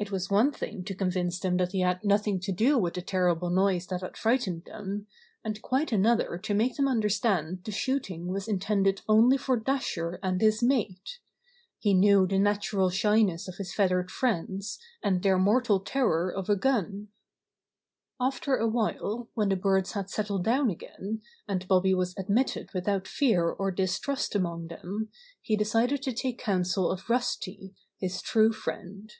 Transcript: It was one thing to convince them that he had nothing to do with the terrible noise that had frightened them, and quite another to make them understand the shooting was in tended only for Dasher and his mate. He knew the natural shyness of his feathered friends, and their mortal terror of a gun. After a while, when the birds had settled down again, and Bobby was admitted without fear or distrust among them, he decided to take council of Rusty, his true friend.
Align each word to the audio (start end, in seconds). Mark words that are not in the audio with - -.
It 0.00 0.12
was 0.12 0.30
one 0.30 0.52
thing 0.52 0.84
to 0.84 0.94
convince 0.94 1.40
them 1.40 1.56
that 1.56 1.72
he 1.72 1.80
had 1.80 2.04
nothing 2.04 2.38
to 2.42 2.52
do 2.52 2.78
with 2.78 2.94
the 2.94 3.02
terrible 3.02 3.50
noise 3.50 3.84
that 3.88 4.00
had 4.00 4.16
frightened 4.16 4.64
them, 4.64 5.08
and 5.42 5.60
quite 5.60 5.90
another 5.90 6.38
to 6.38 6.54
make 6.54 6.76
them 6.76 6.86
understand 6.86 7.64
the 7.64 7.72
shooting 7.72 8.28
was 8.28 8.46
in 8.46 8.60
tended 8.60 9.02
only 9.08 9.36
for 9.36 9.56
Dasher 9.56 10.20
and 10.22 10.40
his 10.40 10.62
mate. 10.62 11.18
He 11.80 11.94
knew 11.94 12.28
the 12.28 12.38
natural 12.38 12.90
shyness 12.90 13.48
of 13.48 13.56
his 13.56 13.74
feathered 13.74 14.08
friends, 14.08 14.78
and 15.02 15.20
their 15.24 15.36
mortal 15.36 15.80
terror 15.80 16.30
of 16.30 16.48
a 16.48 16.54
gun. 16.54 17.08
After 18.20 18.54
a 18.54 18.68
while, 18.68 19.28
when 19.34 19.48
the 19.48 19.56
birds 19.56 19.94
had 19.94 20.10
settled 20.10 20.44
down 20.44 20.70
again, 20.70 21.22
and 21.48 21.66
Bobby 21.66 21.92
was 21.92 22.14
admitted 22.16 22.68
without 22.72 23.08
fear 23.08 23.50
or 23.50 23.72
distrust 23.72 24.36
among 24.36 24.68
them, 24.68 25.08
he 25.42 25.56
decided 25.56 26.02
to 26.04 26.12
take 26.12 26.38
council 26.38 26.88
of 26.88 27.10
Rusty, 27.10 27.74
his 27.98 28.22
true 28.22 28.52
friend. 28.52 29.12